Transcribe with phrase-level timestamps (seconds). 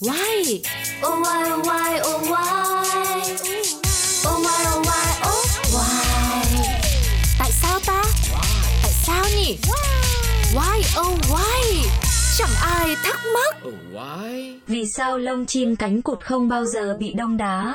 [0.00, 0.62] Why?
[1.02, 2.44] Oh why oh why oh why
[4.26, 6.04] Oh why oh why oh why
[7.38, 8.02] Tại sao ta?
[8.82, 9.58] Tại sao nhỉ?
[10.54, 11.88] Why oh why?
[12.38, 13.56] Chẳng ai thắc mắc.
[13.68, 14.54] Oh, why?
[14.66, 17.74] Vì sao lông chim cánh cụt không bao giờ bị đông đá?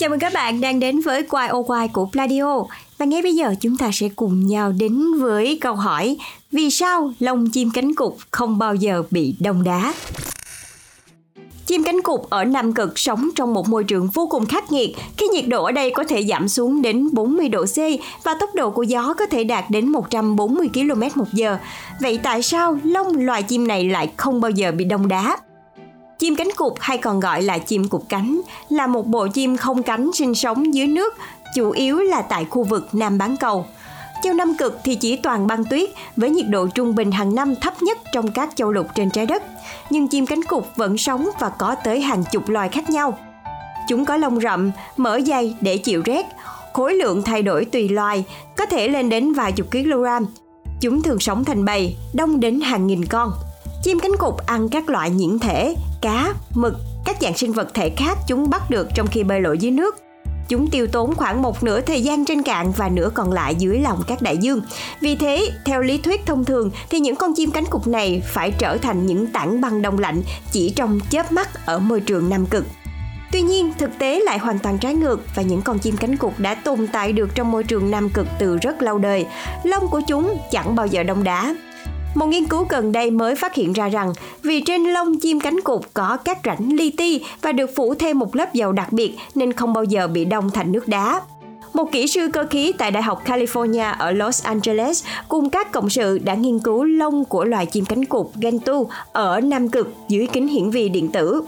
[0.00, 2.64] Chào mừng các bạn đang đến với Quai ô Quai của Pladio.
[2.98, 6.16] Và ngay bây giờ chúng ta sẽ cùng nhau đến với câu hỏi,
[6.52, 9.94] Vì sao lông chim cánh cụt không bao giờ bị đông đá?
[11.66, 14.96] Chim cánh cụt ở Nam Cực sống trong một môi trường vô cùng khắc nghiệt
[15.16, 17.76] khi nhiệt độ ở đây có thể giảm xuống đến 40 độ C
[18.24, 21.58] và tốc độ của gió có thể đạt đến 140 km một giờ.
[22.00, 25.36] Vậy tại sao lông loài chim này lại không bao giờ bị đông đá?
[26.20, 29.82] Chim cánh cụt hay còn gọi là chim cụt cánh là một bộ chim không
[29.82, 31.14] cánh sinh sống dưới nước,
[31.54, 33.66] chủ yếu là tại khu vực Nam bán cầu.
[34.22, 37.54] Châu Nam Cực thì chỉ toàn băng tuyết với nhiệt độ trung bình hàng năm
[37.60, 39.42] thấp nhất trong các châu lục trên trái đất.
[39.90, 43.18] Nhưng chim cánh cụt vẫn sống và có tới hàng chục loài khác nhau.
[43.88, 46.26] Chúng có lông rậm, mỡ dày để chịu rét,
[46.72, 48.24] khối lượng thay đổi tùy loài,
[48.56, 50.06] có thể lên đến vài chục kg.
[50.80, 53.32] Chúng thường sống thành bầy, đông đến hàng nghìn con.
[53.82, 57.90] Chim cánh cụt ăn các loại nhiễm thể, cá, mực, các dạng sinh vật thể
[57.96, 59.96] khác chúng bắt được trong khi bơi lội dưới nước.
[60.48, 63.78] Chúng tiêu tốn khoảng một nửa thời gian trên cạn và nửa còn lại dưới
[63.78, 64.62] lòng các đại dương.
[65.00, 68.50] Vì thế, theo lý thuyết thông thường thì những con chim cánh cụt này phải
[68.50, 72.46] trở thành những tảng băng đông lạnh chỉ trong chớp mắt ở môi trường Nam
[72.46, 72.64] Cực.
[73.32, 76.32] Tuy nhiên, thực tế lại hoàn toàn trái ngược và những con chim cánh cụt
[76.38, 79.26] đã tồn tại được trong môi trường Nam Cực từ rất lâu đời.
[79.64, 81.54] Lông của chúng chẳng bao giờ đông đá.
[82.14, 85.60] Một nghiên cứu gần đây mới phát hiện ra rằng, vì trên lông chim cánh
[85.60, 89.16] cụt có các rãnh li ti và được phủ thêm một lớp dầu đặc biệt
[89.34, 91.20] nên không bao giờ bị đông thành nước đá.
[91.72, 95.90] Một kỹ sư cơ khí tại Đại học California ở Los Angeles cùng các cộng
[95.90, 98.78] sự đã nghiên cứu lông của loài chim cánh cụt Gentoo
[99.12, 101.42] ở Nam Cực dưới kính hiển vi điện tử.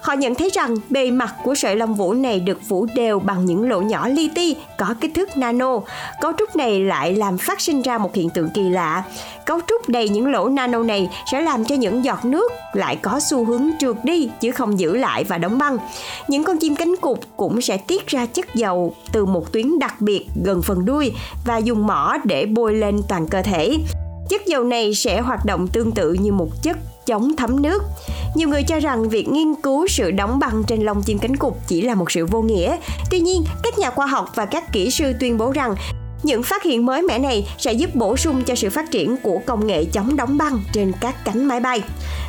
[0.00, 3.46] Họ nhận thấy rằng bề mặt của sợi lông vũ này được phủ đều bằng
[3.46, 5.80] những lỗ nhỏ li ti có kích thước nano.
[6.20, 9.02] Cấu trúc này lại làm phát sinh ra một hiện tượng kỳ lạ.
[9.46, 13.20] Cấu trúc đầy những lỗ nano này sẽ làm cho những giọt nước lại có
[13.20, 15.78] xu hướng trượt đi chứ không giữ lại và đóng băng.
[16.28, 20.00] Những con chim cánh cụt cũng sẽ tiết ra chất dầu từ một tuyến đặc
[20.00, 21.12] biệt gần phần đuôi
[21.46, 23.78] và dùng mỏ để bôi lên toàn cơ thể.
[24.28, 27.82] Chất dầu này sẽ hoạt động tương tự như một chất chống thấm nước.
[28.34, 31.52] Nhiều người cho rằng việc nghiên cứu sự đóng băng trên lông chim cánh cụt
[31.68, 32.76] chỉ là một sự vô nghĩa.
[33.10, 35.74] Tuy nhiên, các nhà khoa học và các kỹ sư tuyên bố rằng
[36.22, 39.40] những phát hiện mới mẻ này sẽ giúp bổ sung cho sự phát triển của
[39.46, 41.82] công nghệ chống đóng băng trên các cánh máy bay.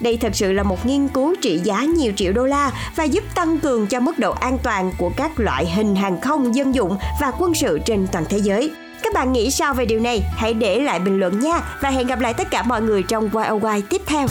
[0.00, 3.24] Đây thật sự là một nghiên cứu trị giá nhiều triệu đô la và giúp
[3.34, 6.96] tăng cường cho mức độ an toàn của các loại hình hàng không dân dụng
[7.20, 8.70] và quân sự trên toàn thế giới.
[9.12, 10.22] Các bạn nghĩ sao về điều này?
[10.36, 13.30] Hãy để lại bình luận nha và hẹn gặp lại tất cả mọi người trong
[13.30, 14.26] YOY tiếp theo.